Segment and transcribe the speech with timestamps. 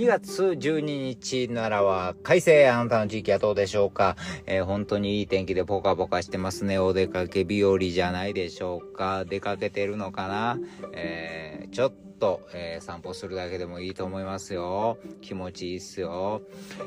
[0.00, 6.78] 2月12日ならは快晴あなたの地域はどうでしょうか、えー、本当にいい天気でポカポカしてますね。
[6.78, 9.26] お出かけ日和じゃないでしょうか。
[9.26, 10.58] 出かけてるのかな、
[10.94, 14.96] えー、ちょっと、えー、散歩するだけでもいいと思いますよ。
[15.20, 16.40] 気持ちいいっすよ。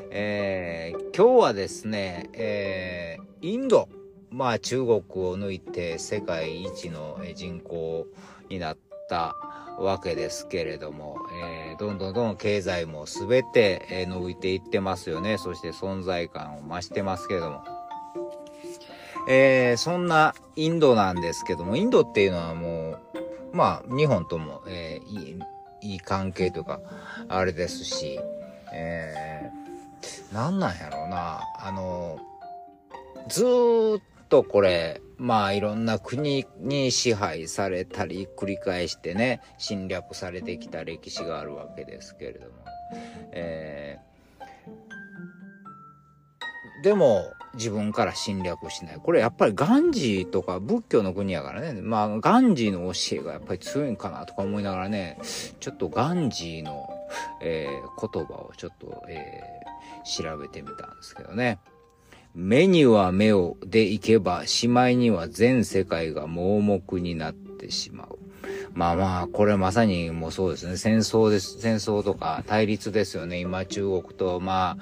[0.09, 3.89] え今日はですね、えインド、
[4.31, 5.01] まあ中国を
[5.37, 8.07] 抜いて世界一の人口
[8.49, 8.77] になっ
[9.07, 9.35] た
[9.77, 15.37] わけですけれども、えー、どんどんどん経済も全て、えー、伸びていってますよね。
[15.37, 17.63] そして存在感を増してますけれども。
[19.27, 22.99] えー、そんなインドなんですけども、インドっていうのはもう、
[23.53, 25.39] まあ、日本とも、えー、い
[25.81, 26.79] い、いい関係というか、
[27.29, 28.19] あれですし、
[28.73, 32.19] えー、なんなんやろうな、あの、
[33.29, 34.01] ずーっ
[34.33, 42.47] とこれ、まあいろんな国に支配されたり繰り返してね侵略されてきた歴史があるわけですけれども、
[43.31, 48.95] えー、でも自分から侵略しない。
[48.95, 51.79] これやっぱりガンジーとか仏教の国やからね。
[51.83, 55.19] まあガンジーの教えがやっぱり強いんかなとか思いながらね
[55.59, 56.89] ちょっとガンジーの、
[57.39, 61.59] えー、言葉をちょっと、えー、調べてみたんですけどね。
[62.35, 68.17] 目には目をでいけば、しまいには全世界が盲目になってしまう。
[68.73, 70.77] まあまあ、これまさにもうそうですね。
[70.77, 71.59] 戦争です。
[71.59, 73.39] 戦争とか対立ですよね。
[73.39, 74.77] 今中国と、ま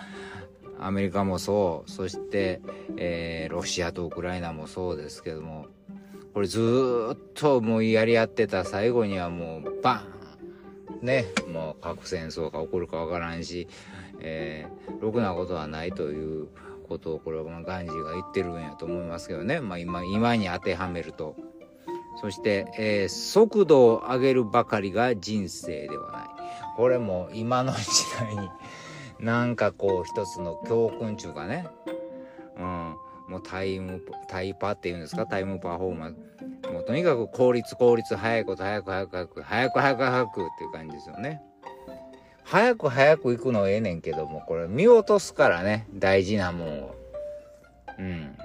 [0.80, 1.92] あ、アメリカもそう。
[1.92, 2.62] そして、
[2.98, 5.68] えー、ロシアとウクライナもそうですけども。
[6.34, 11.26] これずっともうやり合ってた最後にはもうバーンね。
[11.52, 13.68] もう核戦争が起こるかわからんし、
[14.22, 16.48] えー、ろくなことはないという、
[16.92, 21.36] ことをこれはガンジーが言ってるんやと思いますけどね、まあ、今今に当てはめると。
[22.20, 26.22] そして、えー、速度を上げるばかりが人生ではない。
[26.76, 27.80] これも今の時
[28.20, 28.50] 代に
[29.26, 31.66] なんかこう一つの教訓中かね。
[32.58, 32.96] うん。
[33.30, 35.26] もうタイムタイパっていうんですか？
[35.26, 36.16] タイムパフォーマン
[36.66, 36.70] ス。
[36.70, 41.42] もうとにかく効率効率早いこと早く早く早く早く早く早くっていう感じですよね。
[42.44, 46.96] 早く早く行くのええねんけども、これ見落とすからね、大事なもんを。
[48.00, 48.38] うん。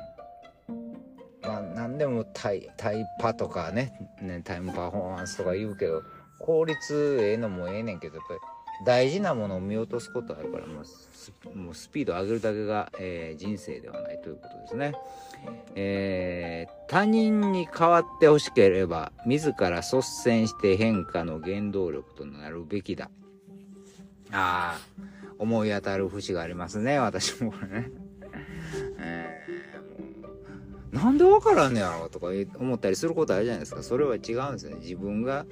[1.42, 6.02] まあ、なんでもタイ、タイパとかね、ね、タイムパフォーマンスとか言うけど、
[6.38, 8.40] 効率ええのもええねんけど、やっぱり
[8.84, 14.92] 大事なものを見落とすことあるから、もうスもうスピード上げるだけが、えー、人生ではないということですね。
[15.74, 23.10] えー、他人に変わってほしければ、自ら率先して変化の原動力となるべきだ。
[24.32, 24.80] ああ、
[25.38, 27.90] 思い当たる節がありますね、私もこれね。
[28.98, 29.40] え、
[30.92, 32.28] なんでわからんねやろとか
[32.58, 33.82] 思ったりすることあるじゃないですか。
[33.82, 34.76] それは違うんですね。
[34.80, 35.46] 自分が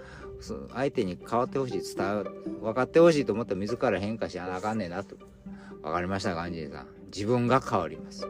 [0.73, 2.25] 相手に変わってほしい、伝わ、
[2.63, 5.17] 分かってほしいと思ったら自ら変化しなあかんねえなと。
[5.83, 6.87] わかりましたか、アンジーさん。
[7.07, 8.27] 自分が変わります。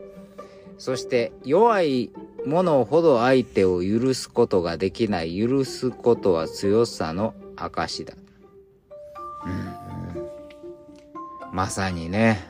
[0.76, 2.10] そして弱い
[2.44, 5.38] ものほど相手を許すことができない。
[5.38, 8.14] 許すことは強さの証だ。
[9.46, 9.73] うん
[11.54, 12.40] まさにね。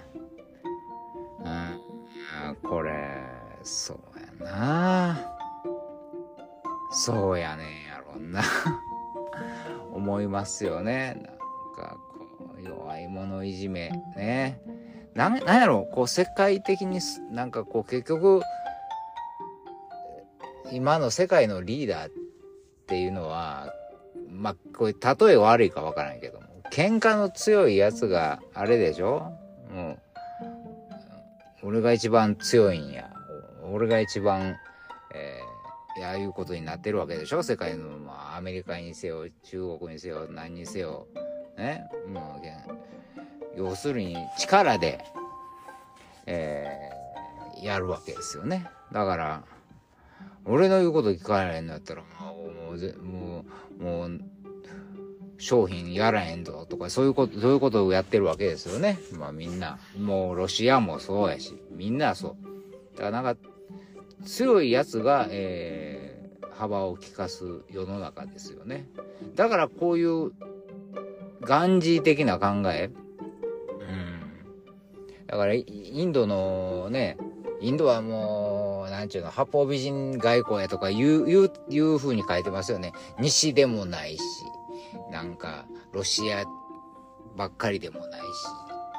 [1.45, 3.21] うん、これ、
[3.63, 5.37] そうやな。
[6.91, 8.43] そうやねんやろな。
[9.93, 11.21] 思いますよね。
[11.23, 11.37] なん
[11.77, 11.99] か
[12.39, 14.63] こう、弱い者いじめ、ね。
[15.13, 15.85] ななんやろ？
[15.85, 17.01] こう、世界的に
[17.31, 18.41] なんかこう、結局、
[20.73, 22.13] 今の世界のリーダーっ
[22.87, 23.71] ていうのは、
[24.31, 26.41] まあ、これ例え悪いかわからないけど、
[26.75, 29.33] 喧嘩の強いやつがあれでしょ？
[29.73, 29.97] も
[31.63, 33.13] う、俺が一番強いんや。
[33.73, 34.57] 俺が一番、
[35.15, 37.45] えー、やあいうことになってるわけでしょ？
[37.45, 41.07] 世界の、まあ、アメリカにせよ、中国にせよ、何にせよ。
[41.57, 41.85] ね？
[42.09, 42.47] もう、
[43.57, 45.05] 要するに力で、
[46.27, 48.67] えー、やるわけですよね。
[48.91, 49.45] だから、
[50.45, 53.45] 俺の言うこと聞かないんだったら、もう、も
[53.79, 54.21] う、もう、
[55.39, 58.99] 商品やらへんぞとか、そういうこと、そういうことをやってるわけですよね。
[59.19, 59.79] まあみんな。
[59.99, 62.37] もうロシアもそうやし、みんなそ
[62.95, 62.97] う。
[62.97, 63.41] だからなんか、
[64.25, 68.87] 強いやつが、えー、幅を利かす世の中ですよね。
[69.35, 70.33] だからこういう、
[71.43, 72.91] ガンジー的な考え。
[72.91, 75.27] うん。
[75.27, 75.65] だから、イ
[76.05, 77.19] ンドのね、
[77.61, 82.93] インドはもう、なんちゅうの、八方美人外交やとかいう、いう、いう風に書いてますよね。
[83.19, 84.21] 西でもないし。
[85.11, 86.45] なんかロシア
[87.37, 88.25] ばっかりでもないし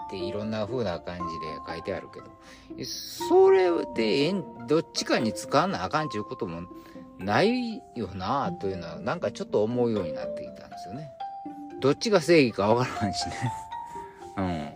[0.07, 2.27] っていろんな風な感じで書いてあるけど
[2.83, 4.33] それで
[4.67, 6.63] どっちかに使わなあかんちゅうことも
[7.17, 11.11] ないよなというのはなんかちょっと思うようになってきたんですよね。
[11.79, 13.33] どっちが正義かわからんしね。
[14.37, 14.69] うん。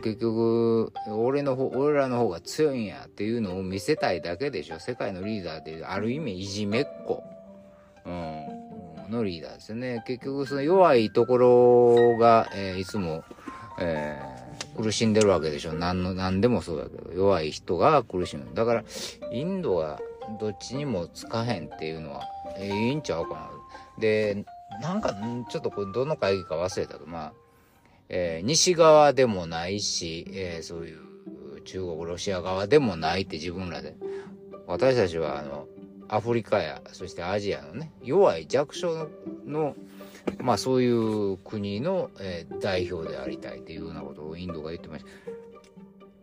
[0.00, 4.80] 結局、俺の方、俺らの方が強いんやっていうのを見せたいだけでしょ。
[4.80, 7.22] 世界のリーダーってある意味いじめっ子。
[9.08, 10.02] のリーダーですね。
[10.06, 13.24] 結局、その弱いところが、えー、いつも、
[13.78, 15.72] えー、苦しんでるわけでしょ。
[15.72, 18.46] 何の、何でもそうだけど、弱い人が苦しむ。
[18.54, 18.84] だから、
[19.32, 20.00] インドが
[20.40, 22.22] どっちにもつかへんっていうのは、
[22.58, 23.50] えー、いいんちゃうかな。
[23.98, 24.44] で、
[24.80, 25.14] なんか、
[25.48, 27.32] ちょっとこれどの会議か忘れたけど、まあ、
[28.08, 33.96] えー、西側でもないし、えー、そういう中国、ロシア側でもないって自分らで。
[34.66, 35.68] 私たちは、あの、
[36.08, 39.08] アフリカや、そしてアジアのね、弱い弱小
[39.46, 39.74] の、
[40.38, 45.10] まあそういう国の、えー、代表でありたいというようなことをインドが言ってました。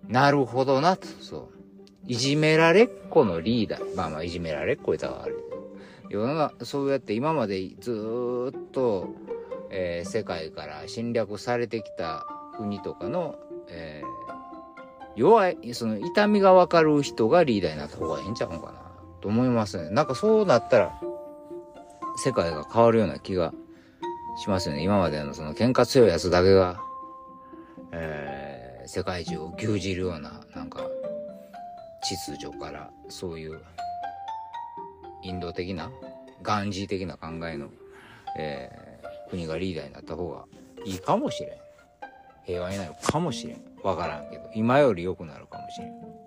[0.07, 1.63] なるほどなと、そう。
[2.05, 3.95] いじめられっ子のリーダー。
[3.95, 5.33] まあまあいじめられっ子言ったらあれ
[6.09, 9.07] 世の中、そうやって今までずっと、
[9.69, 12.25] えー、世界から侵略されてきた
[12.57, 13.35] 国とかの、
[13.69, 14.07] えー、
[15.15, 18.82] 弱い、その痛みがわかる人がリーダーになった方がいいんちゃうのかな
[19.23, 19.89] と思いますね。
[19.89, 21.01] なんかそうなったら、
[22.17, 23.53] 世界が変わるような気が
[24.37, 24.83] しますよね。
[24.83, 26.79] 今までのその喧嘩強いやつだけが、
[27.93, 30.85] えー、世界中を牛耳るような、なんか、
[32.03, 33.61] 秩序から、そういう、
[35.23, 35.89] インド的な、
[36.41, 37.69] ガンジー的な考えの、
[38.37, 38.83] えー
[39.33, 40.45] 国がリーダーになった方が
[40.85, 41.51] いいかもしれん。
[42.45, 43.61] 平和になるかもしれん。
[43.83, 46.22] わからんけど、今より良くなるかもしれん。